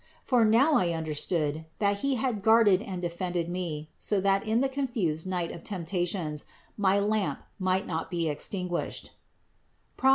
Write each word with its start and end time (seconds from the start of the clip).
For 0.23 0.43
now 0.43 0.73
I 0.73 0.93
understood, 0.93 1.65
that 1.77 1.97
He 1.99 2.15
had 2.15 2.41
guarded 2.41 2.81
and 2.81 3.03
defended 3.03 3.47
me, 3.49 3.91
so 3.99 4.19
that 4.19 4.43
in 4.43 4.61
the 4.61 4.67
confused 4.67 5.27
night 5.27 5.51
of 5.51 5.63
temptations 5.63 6.43
my 6.75 6.97
lamp 6.99 7.43
might 7.59 7.85
not 7.85 8.09
be 8.09 8.27
extinguished 8.27 9.11
(Prov. 9.97 10.09